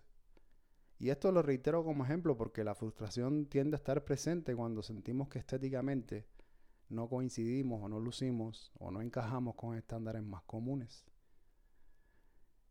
Y 0.99 1.09
esto 1.09 1.31
lo 1.31 1.41
reitero 1.41 1.83
como 1.85 2.03
ejemplo 2.03 2.35
porque 2.35 2.65
la 2.65 2.75
frustración 2.75 3.45
tiende 3.45 3.75
a 3.75 3.77
estar 3.77 4.03
presente 4.03 4.53
cuando 4.55 4.83
sentimos 4.83 5.29
que 5.29 5.39
estéticamente 5.39 6.27
no 6.89 7.07
coincidimos 7.07 7.81
o 7.81 7.87
no 7.87 7.99
lucimos 7.99 8.71
o 8.79 8.91
no 8.91 9.01
encajamos 9.01 9.55
con 9.55 9.77
estándares 9.77 10.23
más 10.23 10.43
comunes. 10.43 11.05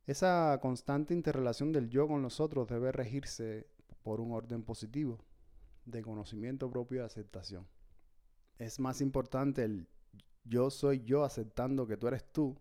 Esa 0.08 0.58
constante 0.62 1.12
interrelación 1.12 1.70
del 1.70 1.90
yo 1.90 2.08
con 2.08 2.22
los 2.22 2.40
otros 2.40 2.66
debe 2.66 2.92
regirse 2.92 3.68
por 4.02 4.22
un 4.22 4.32
orden 4.32 4.62
positivo 4.62 5.18
de 5.84 6.00
conocimiento 6.00 6.70
propio 6.70 7.02
y 7.02 7.04
aceptación. 7.04 7.68
Es 8.58 8.80
más 8.80 9.02
importante 9.02 9.64
el 9.64 9.86
yo 10.44 10.70
soy 10.70 11.04
yo 11.04 11.24
aceptando 11.24 11.86
que 11.86 11.98
tú 11.98 12.08
eres 12.08 12.24
tú 12.32 12.58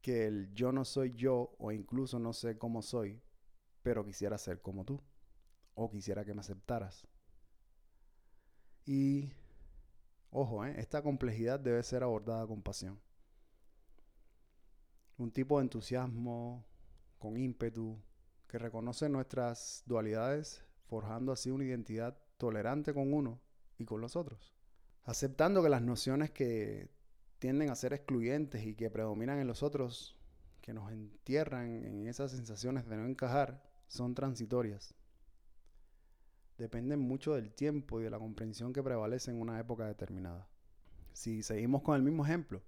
que 0.00 0.28
el 0.28 0.54
yo 0.54 0.70
no 0.70 0.84
soy 0.84 1.12
yo 1.16 1.56
o 1.58 1.72
incluso 1.72 2.20
no 2.20 2.32
sé 2.32 2.56
cómo 2.56 2.82
soy, 2.82 3.20
pero 3.82 4.04
quisiera 4.04 4.38
ser 4.38 4.62
como 4.62 4.84
tú 4.84 5.02
o 5.74 5.90
quisiera 5.90 6.24
que 6.24 6.34
me 6.34 6.40
aceptaras. 6.40 7.08
Y, 8.84 9.32
ojo, 10.30 10.64
¿eh? 10.64 10.76
esta 10.78 11.02
complejidad 11.02 11.58
debe 11.58 11.82
ser 11.82 12.04
abordada 12.04 12.46
con 12.46 12.62
pasión. 12.62 13.00
Un 15.18 15.32
tipo 15.32 15.58
de 15.58 15.64
entusiasmo, 15.64 16.64
con 17.18 17.36
ímpetu, 17.36 18.00
que 18.46 18.58
reconoce 18.58 19.08
nuestras 19.08 19.82
dualidades, 19.86 20.64
forjando 20.86 21.32
así 21.32 21.50
una 21.50 21.64
identidad 21.64 22.16
tolerante 22.38 22.94
con 22.94 23.12
uno 23.12 23.40
y 23.78 23.84
con 23.84 24.00
los 24.00 24.16
otros. 24.16 24.54
Aceptando 25.04 25.62
que 25.62 25.68
las 25.68 25.82
nociones 25.82 26.30
que 26.30 26.88
tienden 27.38 27.70
a 27.70 27.74
ser 27.74 27.92
excluyentes 27.92 28.64
y 28.64 28.74
que 28.74 28.90
predominan 28.90 29.38
en 29.38 29.46
los 29.46 29.62
otros, 29.62 30.16
que 30.60 30.72
nos 30.72 30.90
entierran 30.92 31.84
en 31.84 32.06
esas 32.06 32.30
sensaciones 32.30 32.86
de 32.88 32.96
no 32.96 33.06
encajar, 33.06 33.62
son 33.88 34.14
transitorias. 34.14 34.94
Dependen 36.58 37.00
mucho 37.00 37.34
del 37.34 37.52
tiempo 37.52 38.00
y 38.00 38.04
de 38.04 38.10
la 38.10 38.18
comprensión 38.18 38.72
que 38.72 38.82
prevalece 38.82 39.30
en 39.30 39.40
una 39.40 39.58
época 39.60 39.86
determinada. 39.86 40.48
Si 41.12 41.42
seguimos 41.42 41.82
con 41.82 41.96
el 41.96 42.02
mismo 42.02 42.24
ejemplo, 42.24 42.62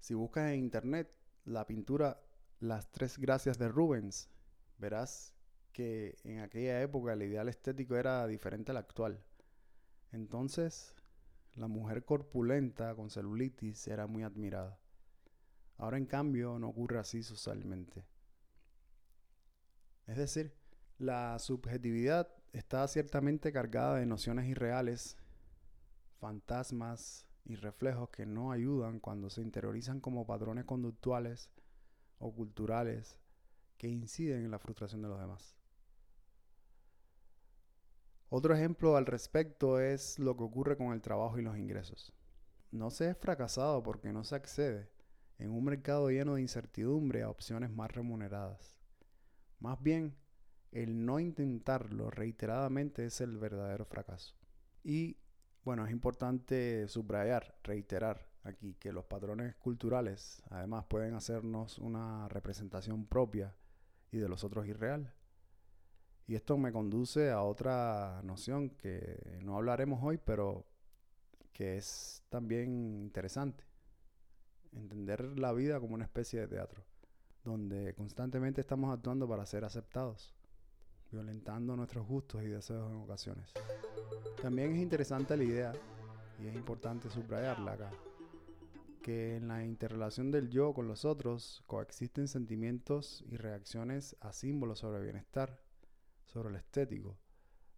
si 0.00 0.14
buscas 0.14 0.52
en 0.52 0.60
internet 0.60 1.12
la 1.48 1.66
pintura 1.66 2.20
Las 2.60 2.90
Tres 2.90 3.18
Gracias 3.18 3.58
de 3.58 3.68
Rubens, 3.68 4.28
verás 4.76 5.34
que 5.72 6.18
en 6.24 6.40
aquella 6.40 6.82
época 6.82 7.12
el 7.12 7.22
ideal 7.22 7.48
estético 7.48 7.96
era 7.96 8.26
diferente 8.26 8.70
al 8.70 8.76
actual. 8.76 9.22
Entonces, 10.12 10.94
la 11.54 11.68
mujer 11.68 12.04
corpulenta 12.04 12.94
con 12.94 13.10
celulitis 13.10 13.86
era 13.88 14.06
muy 14.06 14.22
admirada. 14.22 14.78
Ahora 15.76 15.96
en 15.96 16.06
cambio 16.06 16.58
no 16.58 16.68
ocurre 16.68 16.98
así 16.98 17.22
socialmente. 17.22 18.04
Es 20.06 20.16
decir, 20.16 20.54
la 20.98 21.38
subjetividad 21.38 22.28
está 22.52 22.86
ciertamente 22.88 23.52
cargada 23.52 23.96
de 23.96 24.06
nociones 24.06 24.46
irreales, 24.46 25.16
fantasmas 26.18 27.27
y 27.48 27.56
reflejos 27.56 28.10
que 28.10 28.26
no 28.26 28.52
ayudan 28.52 29.00
cuando 29.00 29.30
se 29.30 29.40
interiorizan 29.40 30.00
como 30.00 30.26
patrones 30.26 30.66
conductuales 30.66 31.50
o 32.18 32.32
culturales 32.32 33.18
que 33.78 33.88
inciden 33.88 34.44
en 34.44 34.50
la 34.50 34.58
frustración 34.58 35.00
de 35.00 35.08
los 35.08 35.18
demás. 35.18 35.56
Otro 38.28 38.54
ejemplo 38.54 38.96
al 38.96 39.06
respecto 39.06 39.80
es 39.80 40.18
lo 40.18 40.36
que 40.36 40.44
ocurre 40.44 40.76
con 40.76 40.92
el 40.92 41.00
trabajo 41.00 41.38
y 41.38 41.42
los 41.42 41.56
ingresos. 41.56 42.12
No 42.70 42.90
se 42.90 43.08
es 43.08 43.16
fracasado 43.16 43.82
porque 43.82 44.12
no 44.12 44.22
se 44.24 44.34
accede 44.34 44.90
en 45.38 45.50
un 45.50 45.64
mercado 45.64 46.10
lleno 46.10 46.34
de 46.34 46.42
incertidumbre 46.42 47.22
a 47.22 47.30
opciones 47.30 47.70
más 47.70 47.90
remuneradas. 47.92 48.78
Más 49.58 49.82
bien, 49.82 50.14
el 50.70 51.06
no 51.06 51.18
intentarlo 51.18 52.10
reiteradamente 52.10 53.06
es 53.06 53.22
el 53.22 53.38
verdadero 53.38 53.86
fracaso. 53.86 54.34
Y 54.84 55.16
bueno, 55.68 55.84
es 55.84 55.92
importante 55.92 56.88
subrayar, 56.88 57.54
reiterar 57.62 58.26
aquí 58.42 58.72
que 58.76 58.90
los 58.90 59.04
patrones 59.04 59.54
culturales 59.56 60.42
además 60.48 60.86
pueden 60.86 61.12
hacernos 61.12 61.76
una 61.76 62.26
representación 62.28 63.04
propia 63.04 63.54
y 64.10 64.16
de 64.16 64.30
los 64.30 64.44
otros 64.44 64.66
irreal. 64.66 65.12
Y 66.26 66.36
esto 66.36 66.56
me 66.56 66.72
conduce 66.72 67.30
a 67.30 67.42
otra 67.42 68.22
noción 68.24 68.70
que 68.70 69.38
no 69.42 69.56
hablaremos 69.58 70.02
hoy, 70.02 70.16
pero 70.16 70.64
que 71.52 71.76
es 71.76 72.24
también 72.30 73.02
interesante. 73.02 73.62
Entender 74.72 75.38
la 75.38 75.52
vida 75.52 75.80
como 75.80 75.96
una 75.96 76.04
especie 76.04 76.40
de 76.40 76.48
teatro, 76.48 76.82
donde 77.44 77.94
constantemente 77.94 78.62
estamos 78.62 78.90
actuando 78.90 79.28
para 79.28 79.44
ser 79.44 79.66
aceptados, 79.66 80.34
violentando 81.10 81.76
nuestros 81.76 82.06
gustos 82.06 82.42
y 82.42 82.48
deseos 82.48 82.90
en 82.90 82.96
ocasiones. 82.96 83.52
También 84.42 84.72
es 84.74 84.82
interesante 84.82 85.36
la 85.36 85.44
idea, 85.44 85.72
y 86.38 86.46
es 86.46 86.54
importante 86.54 87.10
subrayarla 87.10 87.72
acá, 87.72 87.90
que 89.02 89.36
en 89.36 89.48
la 89.48 89.64
interrelación 89.64 90.30
del 90.30 90.48
yo 90.50 90.74
con 90.74 90.86
los 90.86 91.04
otros 91.04 91.62
coexisten 91.66 92.28
sentimientos 92.28 93.24
y 93.28 93.36
reacciones 93.36 94.16
a 94.20 94.32
símbolos 94.32 94.80
sobre 94.80 95.02
bienestar 95.02 95.58
sobre 96.28 96.50
lo 96.50 96.58
estético, 96.58 97.18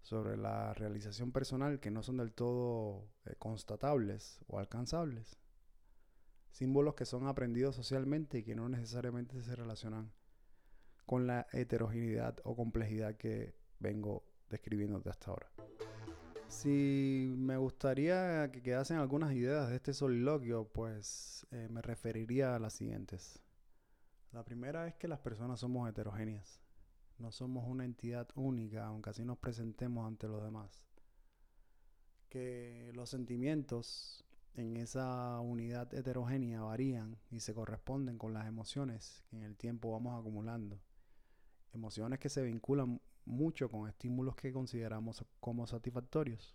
sobre 0.03 0.37
la 0.37 0.75
realización 0.75 1.33
personal 1.33 1.81
que 1.81 1.91
no 1.91 2.03
son 2.03 2.19
del 2.19 2.33
todo 2.33 3.09
eh, 3.25 3.35
constatables 3.39 4.41
o 4.49 4.59
alcanzables. 4.59 5.39
Símbolos 6.51 6.95
que 6.95 7.07
son 7.07 7.29
aprendidos 7.29 7.77
socialmente 7.77 8.39
y 8.39 8.43
que 8.43 8.57
no 8.57 8.69
necesariamente 8.69 9.41
se 9.41 9.55
relacionan 9.55 10.13
con 11.11 11.27
la 11.27 11.49
heterogeneidad 11.53 12.37
o 12.45 12.55
complejidad 12.55 13.17
que 13.17 13.53
vengo 13.81 14.23
describiendo 14.49 15.03
hasta 15.11 15.33
ahora. 15.33 15.51
Si 16.47 17.35
me 17.37 17.57
gustaría 17.57 18.53
que 18.53 18.63
quedasen 18.63 18.99
algunas 18.99 19.33
ideas 19.33 19.69
de 19.71 19.75
este 19.75 19.93
soliloquio, 19.93 20.69
pues 20.73 21.49
eh, 21.51 21.67
me 21.69 21.83
referiría 21.83 22.55
a 22.55 22.61
las 22.61 22.75
siguientes. 22.75 23.43
La 24.31 24.45
primera 24.45 24.87
es 24.87 24.95
que 24.95 25.09
las 25.09 25.19
personas 25.19 25.59
somos 25.59 25.89
heterogéneas. 25.89 26.61
No 27.19 27.33
somos 27.33 27.67
una 27.67 27.85
entidad 27.85 28.29
única, 28.37 28.87
aunque 28.87 29.11
así 29.11 29.25
nos 29.25 29.39
presentemos 29.39 30.07
ante 30.07 30.29
los 30.29 30.45
demás. 30.45 30.87
Que 32.29 32.93
los 32.95 33.11
sentimientos 33.11 34.25
en 34.55 34.77
esa 34.77 35.41
unidad 35.41 35.93
heterogénea 35.93 36.63
varían 36.63 37.19
y 37.33 37.41
se 37.41 37.53
corresponden 37.53 38.17
con 38.17 38.33
las 38.33 38.47
emociones 38.47 39.25
que 39.29 39.39
en 39.39 39.43
el 39.43 39.57
tiempo 39.57 39.91
vamos 39.91 40.17
acumulando. 40.17 40.81
Emociones 41.73 42.19
que 42.19 42.29
se 42.29 42.43
vinculan 42.43 43.01
mucho 43.25 43.69
con 43.69 43.89
estímulos 43.89 44.35
que 44.37 44.53
consideramos 44.53 45.25
como 45.41 45.67
satisfactorios. 45.67 46.55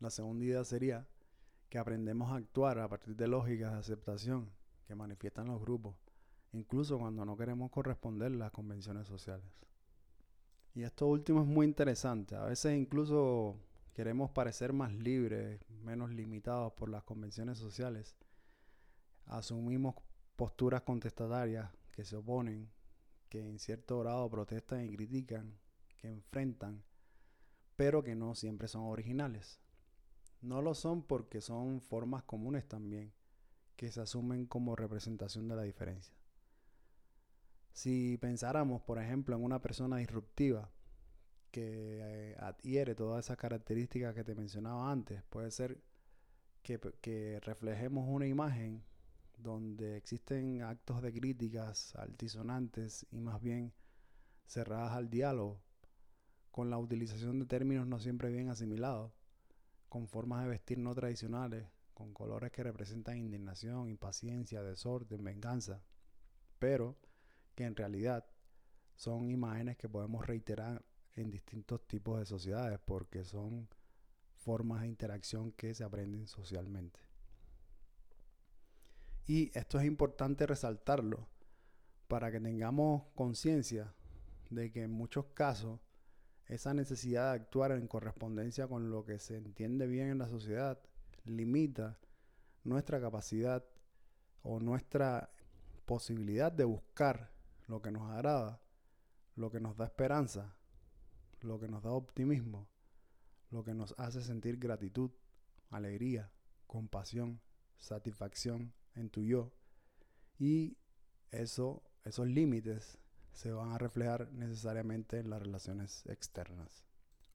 La 0.00 0.10
segunda 0.10 0.44
idea 0.44 0.64
sería 0.64 1.06
que 1.68 1.78
aprendemos 1.78 2.30
a 2.30 2.36
actuar 2.36 2.78
a 2.78 2.88
partir 2.88 3.16
de 3.16 3.28
lógicas 3.28 3.72
de 3.72 3.78
aceptación 3.78 4.50
que 4.86 4.94
manifiestan 4.94 5.48
los 5.48 5.60
grupos, 5.60 5.96
incluso 6.52 6.98
cuando 6.98 7.24
no 7.24 7.36
queremos 7.36 7.70
corresponder 7.70 8.32
las 8.32 8.52
convenciones 8.52 9.06
sociales. 9.06 9.64
Y 10.74 10.82
esto 10.82 11.06
último 11.06 11.42
es 11.42 11.46
muy 11.46 11.66
interesante. 11.66 12.34
A 12.34 12.44
veces 12.44 12.76
incluso 12.76 13.56
queremos 13.94 14.30
parecer 14.30 14.72
más 14.72 14.92
libres, 14.92 15.60
menos 15.82 16.10
limitados 16.10 16.72
por 16.72 16.88
las 16.88 17.04
convenciones 17.04 17.58
sociales. 17.58 18.16
Asumimos 19.26 19.94
posturas 20.36 20.82
contestatarias 20.82 21.70
que 21.92 22.04
se 22.04 22.16
oponen, 22.16 22.68
que 23.34 23.40
en 23.40 23.58
cierto 23.58 23.98
grado 23.98 24.30
protestan 24.30 24.84
y 24.84 24.94
critican, 24.94 25.58
que 25.96 26.06
enfrentan, 26.06 26.84
pero 27.74 28.04
que 28.04 28.14
no 28.14 28.36
siempre 28.36 28.68
son 28.68 28.82
originales. 28.82 29.58
No 30.40 30.62
lo 30.62 30.72
son 30.76 31.02
porque 31.02 31.40
son 31.40 31.80
formas 31.80 32.22
comunes 32.22 32.68
también, 32.68 33.12
que 33.74 33.90
se 33.90 34.00
asumen 34.00 34.46
como 34.46 34.76
representación 34.76 35.48
de 35.48 35.56
la 35.56 35.62
diferencia. 35.62 36.14
Si 37.72 38.18
pensáramos, 38.18 38.82
por 38.82 39.00
ejemplo, 39.00 39.34
en 39.34 39.42
una 39.42 39.60
persona 39.60 39.96
disruptiva 39.96 40.70
que 41.50 41.98
eh, 42.02 42.36
adhiere 42.38 42.94
todas 42.94 43.24
esas 43.24 43.36
características 43.36 44.14
que 44.14 44.22
te 44.22 44.36
mencionaba 44.36 44.92
antes, 44.92 45.24
puede 45.24 45.50
ser 45.50 45.82
que, 46.62 46.78
que 47.00 47.40
reflejemos 47.40 48.06
una 48.08 48.28
imagen 48.28 48.84
donde 49.44 49.96
existen 49.96 50.62
actos 50.62 51.02
de 51.02 51.12
críticas 51.12 51.94
altisonantes 51.94 53.06
y 53.12 53.20
más 53.20 53.40
bien 53.40 53.72
cerradas 54.46 54.92
al 54.92 55.10
diálogo, 55.10 55.62
con 56.50 56.70
la 56.70 56.78
utilización 56.78 57.38
de 57.38 57.46
términos 57.46 57.86
no 57.86 58.00
siempre 58.00 58.30
bien 58.30 58.48
asimilados, 58.48 59.12
con 59.88 60.08
formas 60.08 60.42
de 60.42 60.48
vestir 60.48 60.78
no 60.78 60.94
tradicionales, 60.94 61.68
con 61.92 62.12
colores 62.14 62.50
que 62.50 62.64
representan 62.64 63.18
indignación, 63.18 63.88
impaciencia, 63.88 64.62
desorden, 64.62 65.22
venganza, 65.22 65.82
pero 66.58 66.96
que 67.54 67.64
en 67.64 67.76
realidad 67.76 68.26
son 68.96 69.30
imágenes 69.30 69.76
que 69.76 69.88
podemos 69.88 70.26
reiterar 70.26 70.84
en 71.16 71.30
distintos 71.30 71.86
tipos 71.86 72.18
de 72.18 72.26
sociedades 72.26 72.80
porque 72.84 73.24
son 73.24 73.68
formas 74.36 74.82
de 74.82 74.88
interacción 74.88 75.52
que 75.52 75.74
se 75.74 75.84
aprenden 75.84 76.26
socialmente. 76.26 77.13
Y 79.26 79.50
esto 79.58 79.78
es 79.78 79.86
importante 79.86 80.46
resaltarlo 80.46 81.26
para 82.08 82.30
que 82.30 82.40
tengamos 82.40 83.04
conciencia 83.14 83.94
de 84.50 84.70
que 84.70 84.82
en 84.82 84.90
muchos 84.90 85.26
casos 85.34 85.80
esa 86.46 86.74
necesidad 86.74 87.30
de 87.30 87.40
actuar 87.40 87.72
en 87.72 87.88
correspondencia 87.88 88.68
con 88.68 88.90
lo 88.90 89.04
que 89.04 89.18
se 89.18 89.38
entiende 89.38 89.86
bien 89.86 90.10
en 90.10 90.18
la 90.18 90.28
sociedad 90.28 90.78
limita 91.24 91.98
nuestra 92.64 93.00
capacidad 93.00 93.64
o 94.42 94.60
nuestra 94.60 95.30
posibilidad 95.86 96.52
de 96.52 96.64
buscar 96.64 97.32
lo 97.66 97.80
que 97.80 97.90
nos 97.90 98.10
agrada, 98.10 98.60
lo 99.36 99.50
que 99.50 99.60
nos 99.60 99.76
da 99.76 99.86
esperanza, 99.86 100.54
lo 101.40 101.58
que 101.58 101.68
nos 101.68 101.82
da 101.82 101.90
optimismo, 101.90 102.68
lo 103.50 103.64
que 103.64 103.72
nos 103.72 103.94
hace 103.96 104.20
sentir 104.20 104.58
gratitud, 104.58 105.10
alegría, 105.70 106.30
compasión, 106.66 107.40
satisfacción 107.78 108.74
en 108.94 109.10
tu 109.10 109.22
yo. 109.22 109.52
Y 110.38 110.76
eso, 111.30 111.82
esos 112.04 112.26
límites 112.26 112.98
se 113.32 113.50
van 113.52 113.72
a 113.72 113.78
reflejar 113.78 114.32
necesariamente 114.32 115.18
en 115.18 115.30
las 115.30 115.42
relaciones 115.42 116.04
externas. 116.06 116.84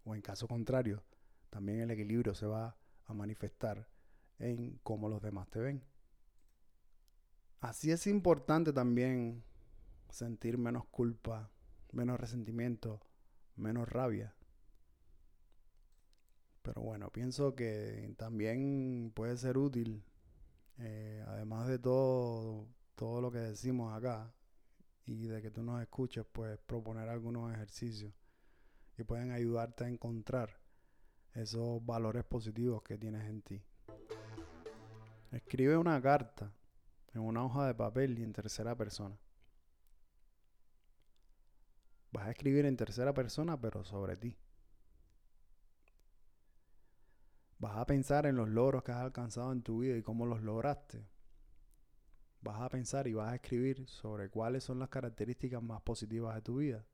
O 0.06 0.15
en 0.15 0.22
caso 0.22 0.48
contrario, 0.48 1.04
también 1.50 1.82
el 1.82 1.91
equilibrio 1.91 2.34
se 2.34 2.45
va 2.45 2.78
a 3.06 3.13
manifestar 3.13 3.89
en 4.39 4.80
cómo 4.84 5.10
los 5.10 5.22
demás 5.22 5.50
te 5.50 5.60
ven. 5.60 5.84
Así 7.60 7.91
es 7.91 8.08
importante 8.08 8.72
también 8.72 9.43
sentir 10.10 10.58
menos 10.58 10.86
culpa, 10.86 11.52
menos 11.91 12.19
resentimiento, 12.19 13.02
menos 13.56 13.89
rabia. 13.89 14.34
Pero 16.62 16.82
bueno, 16.82 17.10
pienso 17.10 17.56
que 17.56 18.13
también 18.17 19.12
puede 19.13 19.36
ser 19.38 19.58
útil, 19.58 20.04
eh, 20.79 21.23
además 21.27 21.67
de 21.67 21.79
todo, 21.79 22.67
todo 22.95 23.21
lo 23.21 23.31
que 23.31 23.39
decimos 23.39 23.93
acá, 23.93 24.33
y 25.05 25.27
de 25.27 25.41
que 25.41 25.51
tú 25.51 25.63
nos 25.63 25.81
escuches, 25.81 26.25
pues 26.31 26.57
proponer 26.59 27.09
algunos 27.09 27.51
ejercicios 27.53 28.13
que 28.95 29.05
pueden 29.05 29.31
ayudarte 29.31 29.85
a 29.85 29.87
encontrar 29.87 30.59
esos 31.33 31.83
valores 31.85 32.23
positivos 32.25 32.83
que 32.83 32.97
tienes 32.97 33.23
en 33.27 33.41
ti. 33.41 33.63
Escribe 35.31 35.77
una 35.77 36.01
carta 36.01 36.51
en 37.13 37.21
una 37.21 37.43
hoja 37.43 37.67
de 37.67 37.75
papel 37.75 38.19
y 38.19 38.23
en 38.23 38.33
tercera 38.33 38.75
persona. 38.75 39.17
Vas 42.11 42.27
a 42.27 42.31
escribir 42.31 42.65
en 42.65 42.75
tercera 42.75 43.13
persona, 43.13 43.59
pero 43.59 43.83
sobre 43.83 44.15
ti. 44.15 44.35
Vas 47.60 47.78
a 47.78 47.86
pensar 47.86 48.26
en 48.26 48.36
los 48.36 48.50
logros 48.50 48.84
que 48.84 48.91
has 48.91 49.02
alcanzado 49.02 49.52
en 49.52 49.62
tu 49.62 49.80
vida 49.80 49.95
y 49.95 50.02
cómo 50.02 50.26
los 50.26 50.41
lograste 50.41 51.06
vas 52.41 52.62
a 52.62 52.69
pensar 52.69 53.08
y 53.08 53.13
vas 53.13 53.32
a 53.32 53.36
escribir 53.36 53.88
sobre 53.88 54.30
cuáles 54.30 54.63
son 54.63 54.80
las 54.80 54.89
características 54.89 55.62
más 55.62 55.82
positivas 55.82 56.36
de 56.36 56.41
tu 56.41 56.58
vida. 56.58 56.86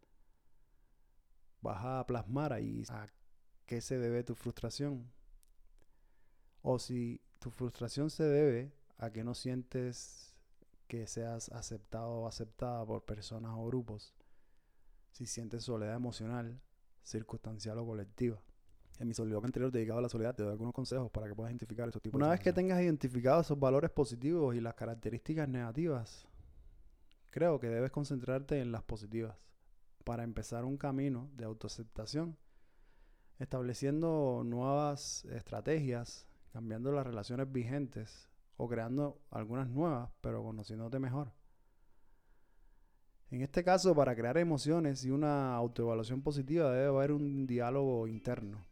Vas 1.62 1.84
a 1.84 2.06
plasmar 2.06 2.54
ahí 2.54 2.84
a 2.90 3.08
qué 3.66 3.82
se 3.82 3.98
debe 3.98 4.24
tu 4.24 4.36
frustración. 4.36 5.12
O 6.62 6.80
si 6.80 7.22
tu 7.40 7.52
frustración 7.52 8.10
se 8.10 8.24
debe 8.24 8.74
a 8.98 9.12
que 9.12 9.24
no 9.24 9.36
sientes 9.36 10.36
que 10.88 11.08
seas 11.08 11.50
aceptado 11.50 12.10
o 12.10 12.28
aceptada 12.28 12.86
por 12.86 13.06
personas 13.06 13.52
o 13.56 13.66
grupos. 13.66 14.14
Si 15.12 15.26
sientes 15.26 15.64
soledad 15.64 15.96
emocional, 15.96 16.62
circunstancial 17.04 17.80
o 17.80 17.86
colectiva. 17.86 18.42
En 19.00 19.10
mi 19.10 19.14
soliloquio 19.14 19.46
anterior 19.46 19.72
dedicado 19.72 20.00
a 20.00 20.02
la 20.02 20.10
soledad 20.10 20.36
te 20.36 20.44
doy 20.44 20.54
algunos 20.54 20.74
consejos 20.74 21.12
para 21.12 21.28
que 21.28 21.36
puedas 21.36 21.52
identificar 21.52 21.90
esos 21.90 22.02
tipos 22.02 22.18
Una 22.18 22.30
vez 22.30 22.40
que 22.40 22.54
tengas 22.54 22.82
identificados 22.82 23.46
esos 23.46 23.60
valores 23.60 23.92
positivos 23.92 24.56
y 24.56 24.62
las 24.62 24.76
características 24.76 25.50
negativas, 25.50 26.26
creo 27.30 27.60
que 27.60 27.68
debes 27.68 27.92
concentrarte 27.92 28.62
en 28.62 28.72
las 28.72 28.84
positivas 28.84 29.36
para 30.06 30.24
empezar 30.24 30.64
un 30.64 30.78
camino 30.78 31.30
de 31.36 31.44
autoaceptación, 31.44 32.38
estableciendo 33.38 34.44
nuevas 34.46 35.26
estrategias, 35.26 36.26
cambiando 36.54 36.94
las 36.94 37.06
relaciones 37.06 37.52
vigentes 37.52 38.30
o 38.56 38.70
creando 38.70 39.20
algunas 39.30 39.68
nuevas, 39.68 40.10
pero 40.22 40.42
conociéndote 40.42 41.00
mejor. 41.00 41.34
En 43.30 43.42
este 43.42 43.64
caso, 43.64 43.94
para 43.94 44.16
crear 44.16 44.38
emociones 44.38 45.04
y 45.04 45.12
una 45.12 45.56
autoevaluación 45.56 46.22
positiva 46.22 46.72
debe 46.72 46.88
haber 46.88 47.12
un 47.12 47.46
diálogo 47.46 48.08
interno 48.08 48.64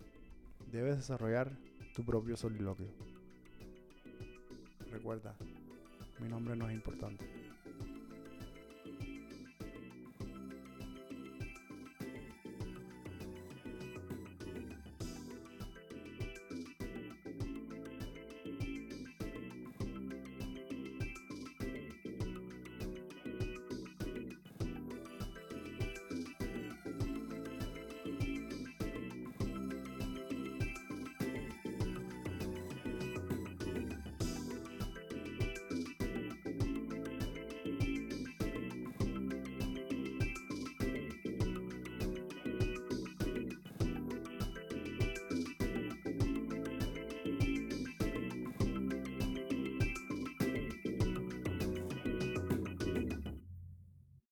debes 0.73 0.97
desarrollar 0.97 1.51
tu 1.93 2.03
propio 2.03 2.35
soliloquio. 2.35 2.87
Recuerda, 4.91 5.35
mi 6.19 6.27
nombre 6.27 6.55
no 6.55 6.67
es 6.67 6.73
importante. 6.73 7.23